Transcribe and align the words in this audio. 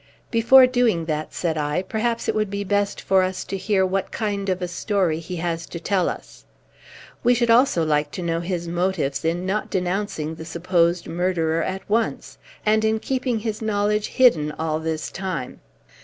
"Before 0.31 0.65
doing 0.65 1.05
that," 1.05 1.31
said 1.31 1.59
I, 1.59 1.83
"perhaps 1.83 2.27
it 2.27 2.33
would 2.33 2.49
be 2.49 2.63
best 2.63 2.99
for 2.99 3.21
us 3.21 3.43
to 3.43 3.55
hear 3.55 3.85
what 3.85 4.11
kind 4.11 4.49
of 4.49 4.59
a 4.59 4.67
story 4.67 5.19
he 5.19 5.35
has 5.35 5.67
to 5.67 5.79
tell 5.79 6.09
us. 6.09 6.43
We 7.23 7.35
should 7.35 7.51
also 7.51 7.85
like 7.85 8.09
to 8.13 8.23
know 8.23 8.39
his 8.39 8.67
motives 8.67 9.23
in 9.23 9.45
not 9.45 9.69
denouncing 9.69 10.33
the 10.33 10.43
supposed 10.45 11.05
murderer 11.07 11.61
at 11.61 11.87
once, 11.87 12.39
and 12.65 12.83
in 12.83 12.99
keeping 12.99 13.41
his 13.41 13.61
knowledge 13.61 14.07
hidden 14.07 14.51
all 14.57 14.79
this 14.79 15.11
time." 15.11 15.61